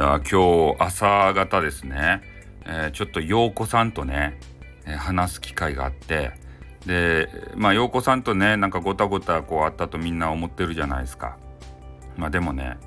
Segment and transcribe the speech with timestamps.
[0.00, 2.22] や今日朝方ですね、
[2.64, 4.40] えー、ちょっと陽子さんとね、
[4.86, 6.32] えー、話す機会があって
[6.86, 11.36] でまあ陽子さんとねなんかごたごたこうあったとみんな思ってるじゃないですか。
[12.16, 12.78] まあでもね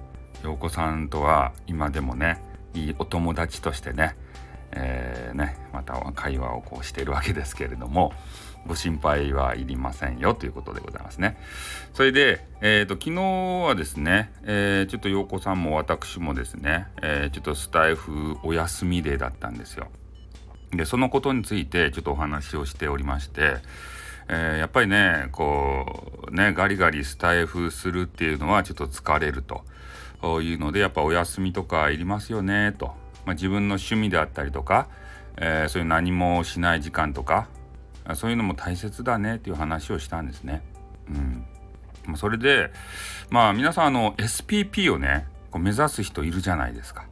[0.43, 2.41] 陽子さんとは今でもね
[2.73, 4.15] いいお友達としてね,、
[4.75, 8.13] えーね、また会話をこうしているわけですけれども
[8.65, 11.37] ご心配はいりませんよということでございますね。
[11.93, 13.21] それで、えーと、昨日
[13.67, 19.87] はですね、えー、ちょっと陽子さんも私もですね、えー、ちょっとスタイフお休みデーだったんですよ。
[20.71, 23.57] でそのことについてちょっとお話をしておりまして、
[24.29, 32.95] えー、やっぱりねこうねガリガリスタイフするっていうのはちょっと疲れるというのでやっぱお休みとかいりますよねと、
[33.25, 34.87] まあ、自分の趣味であったりとか、
[35.37, 37.47] えー、そういう何もしない時間とか
[38.15, 40.61] そういうのも大切だねっていう話をしたんですね。
[42.07, 42.71] うん、それで
[43.29, 47.05] まあ皆さんあの SPP をねこう目指す人いるじゃないですか。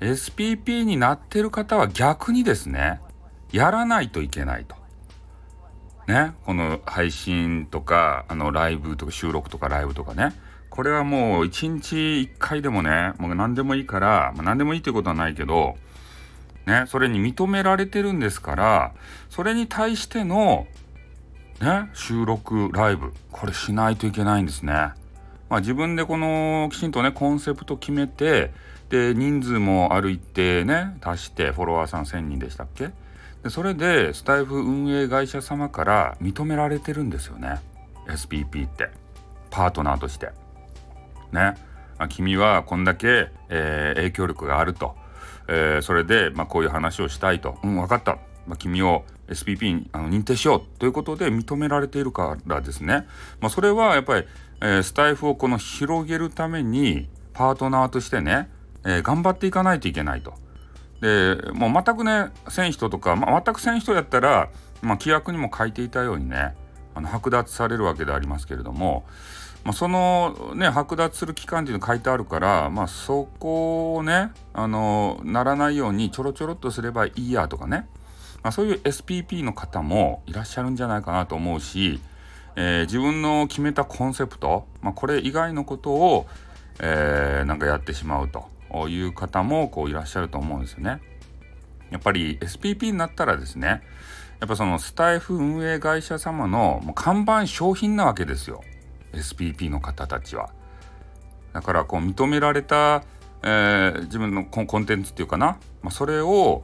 [0.00, 3.00] SPP になってる方は逆にですね
[3.50, 4.76] やらないといけないと。
[6.06, 10.34] ねこの配信とかあのライブとか収録とかライブとかね
[10.70, 15.76] これはもう一日1回でもねもう何でもいいから、まあ、何でもいいということはないけど
[16.66, 18.92] ね、それに認められてるんですから、
[19.30, 20.66] それに対しての、
[21.62, 24.72] ね、収録、ライブ、これしないといけないんですね。
[25.48, 28.52] まあ自分でこのきちんとね、コンセプト決めて、
[28.90, 32.90] で、人数もある一定ね、足して、フォロワーさん1000人でしたっけ？
[33.42, 37.60] でそれで、スタイフ運営会社様から認められてるんですよね。
[38.08, 38.90] SPP って。
[39.50, 40.32] パートナーとして。
[41.32, 41.56] ね。
[41.98, 44.96] まあ、君はこんだけ、えー、影響力があると。
[45.48, 53.06] えー、それで、まあ、こういう話をしたいと、うん、分かった、まあ、君を SPP にあの認定しようということで認められているからですね、
[53.40, 54.26] まあ、それはやっぱり、
[54.60, 58.50] えー、スタイフをこの広げるためにパートナーとしてね、
[58.84, 60.34] えー、頑張っていかないといけないと。
[61.00, 64.50] でもう全くねせん人とか、まあ、全くせん人やったら、
[64.82, 66.56] まあ、規約にも書いていたようにね
[66.96, 69.06] あの剥奪されるわけでありますけれども
[69.64, 77.86] まあ、そのね剥奪する期間っていうの書いてあるから、まあ、そこをねあのならないようにちょろちょろっとすればいいやとかね、
[78.42, 82.00] まあ、そういう SPP の方もいらっしゃるんじゃないかなと思うし、
[82.56, 86.26] えー、自分の決めたコンセプト、まあ、これ以外のことを、
[86.80, 91.00] えー、なんかやってしまうという方もこういらっしゃると思うんですよね。
[91.90, 93.82] やっぱり SPP になったらですね
[94.40, 98.62] やっぱそのスタイフ運営会社様の看板商品なわけですよ。
[99.12, 100.50] SPP の方たちは。
[101.52, 103.02] だからこう認められた、
[103.42, 106.62] えー、自分のコンテンツっていうかな、まあ、それを、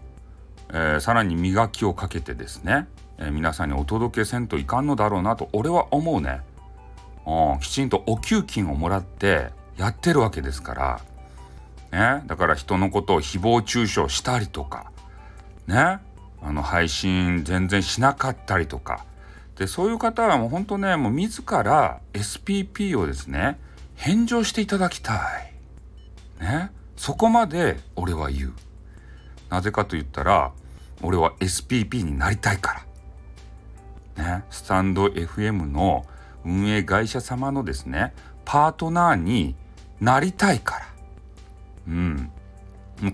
[0.71, 2.87] えー、さらに磨きをかけてですね、
[3.19, 6.43] えー、皆さんにお届けせんといかんのだろうなと俺は思うね。
[7.61, 11.01] きちんとお給金をもらってやってるわけですか
[11.91, 14.91] ら、ね、だから人のことを誹謗中傷したりとか
[15.67, 15.99] ね
[16.43, 19.07] あの配信全然しなかったりとか
[19.57, 23.59] でそういう方はもう本当ねもう自ら SPP をですね
[23.95, 25.15] 返上していただきた
[26.41, 26.43] い。
[26.43, 28.53] ねそこまで俺は言う。
[29.51, 30.53] なぜかと言ったら
[31.03, 32.85] 俺は SPP になりたいか
[34.17, 34.39] ら。
[34.39, 36.05] ねスタンド FM の
[36.45, 38.13] 運営会社様のですね
[38.45, 39.55] パートナーに
[40.01, 40.87] なりたいから。
[41.89, 42.31] うん。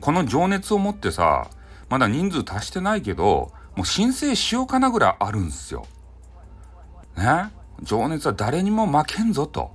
[0.00, 1.48] この情熱を持ってさ
[1.88, 5.84] まだ人数足してないけどもう申請しようかなぐらいあるんすよ。
[7.16, 7.50] ね。
[7.82, 9.72] 情熱は誰にも負けんぞと。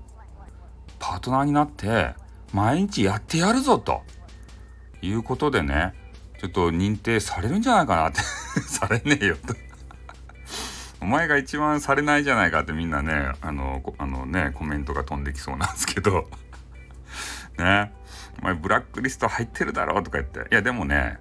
[1.00, 2.16] パートナーになって
[2.53, 4.01] 毎日やってやるぞと。
[5.01, 5.94] いうことでね
[6.41, 8.22] ちょっと認定されるんじゃないかなって。
[8.62, 9.56] されねえよと。
[11.01, 16.29] お前が一番されないじゃないかってみんなねあのあのねコメントが飛んできそうなんですけど。
[17.57, 17.94] ね。
[18.41, 20.40] お前ブラックリスト入ってるだろうとか言って。
[20.40, 21.17] いやでもね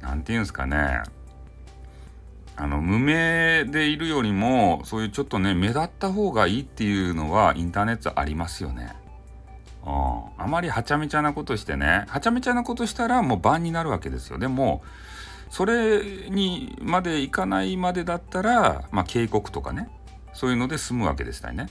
[0.00, 1.02] 何て言うんですかね。
[2.60, 8.94] あの無名でいるよりもそういうちょっとね目立った方がいいっていうのはインターネットありますよね。
[9.86, 14.38] うん、あまりはちゃめちゃなことしてねはちゃめちゃなことしたらもう番になるわけですよ。
[14.38, 14.82] でも
[15.50, 19.88] それにまでいかないまでだったら、まあ、警告とかね
[20.34, 21.68] そういうので済むわけでしたよね。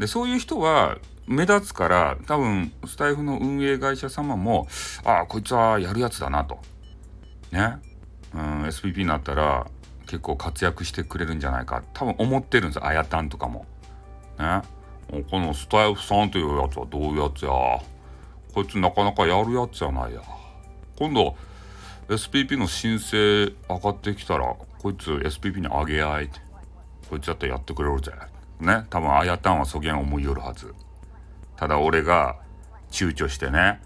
[0.00, 0.98] でそういう人は
[1.28, 4.66] 目立つから多分スタイフの運営会社様も
[5.04, 6.58] ああこいつはやるやつだなと。
[7.52, 7.76] ね、
[8.34, 9.68] うん、SPP になったら
[10.06, 11.82] 結構活躍してくれるんじゃないか。
[11.92, 13.66] 多分思ってるんですあやたんとかも。
[14.38, 14.62] ね。
[15.30, 17.50] このスタイフさんというやつはどういうやつや。
[18.54, 20.20] こいつなかなかやるやつじゃないや。
[20.96, 21.36] 今度
[22.08, 26.30] SPP の申請上がってきたらこいつ SPP にあげ合い。
[27.08, 28.12] こいつやったらやってくれるぜ。
[28.60, 28.84] ね。
[28.90, 30.74] 多分あやたんはそげん思いよるはず。
[31.56, 32.36] ただ俺が
[32.90, 33.80] 躊躇してね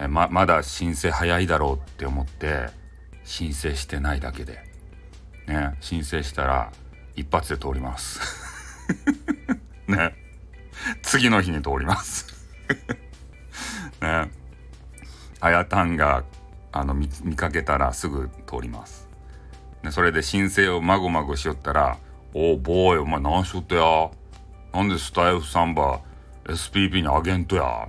[0.00, 2.68] えままだ申請早いだろうって思って
[3.24, 4.67] 申請してないだけで。
[5.48, 6.72] ね申請したら
[7.16, 8.20] 一発で通ります。
[9.88, 10.14] ね。
[11.02, 12.26] 次の日に通ります。
[14.00, 14.30] ね。
[15.40, 16.24] あやたんが
[16.72, 19.08] あの見かけたらすぐ通ります。
[19.82, 21.98] でそれで申請をまごまごしよったら
[22.34, 24.10] 「おおボーイお前何しよったや？
[24.72, 26.00] なんでスタイフサンバ
[26.44, 27.88] SPP にあげんとや？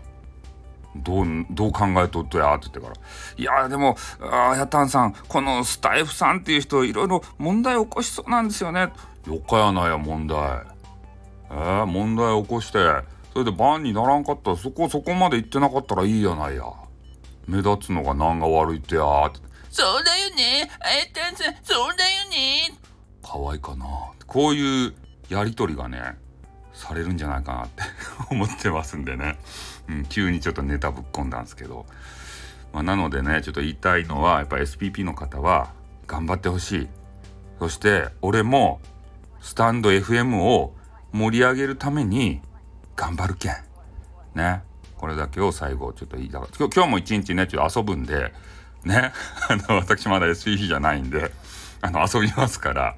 [1.04, 2.94] どう、どう考えとっとやって言ってから。
[3.38, 8.92] いや、でも、あやたんさん、このスタイフさんっていう人、いろいろ問題起こしそうなんですよね。
[9.28, 10.38] よかやなや、問題。
[11.52, 12.80] えー、問題起こして、
[13.34, 16.64] それでバンにならんかったら、そこそこまで行ってなかったらいいやないや。
[17.48, 19.40] 目立つのが何が悪いってやって。
[19.72, 20.70] そうだよね。
[20.80, 22.78] あやたんさん、そうだよね。
[23.24, 23.86] 可愛いかな。
[24.28, 24.94] こういう
[25.30, 26.18] やりとりがね、
[26.74, 27.84] されるんじゃないかなって
[28.30, 29.38] 思ってますんでね、
[29.88, 31.86] うん、急にちょっとネタぶっ込んだんですけど、
[32.74, 35.72] まあ、なのでねちょっと言いたいのはやっぱ SPP の方は
[36.08, 36.88] 頑張ってほしい。
[37.60, 38.80] そして俺も
[39.42, 40.74] スタンド FM を
[41.12, 42.42] 盛り上げるために
[42.96, 43.54] 頑張るけん。
[44.34, 44.64] ね。
[44.98, 46.58] これだけを最後ちょっと言いたかった。
[46.58, 48.34] 今日も一日ねちょっと遊ぶんで
[48.84, 49.14] ね。
[49.50, 51.32] あの私まだ SPP じゃないんで
[51.82, 52.96] あの遊びますから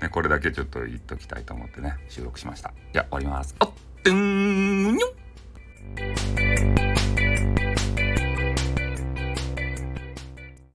[0.00, 2.72] ね、これだけちょっと言っときたいと思ってね収録しました。
[2.92, 3.85] じゃあ終わります。
[4.06, 5.02] 뚱뇽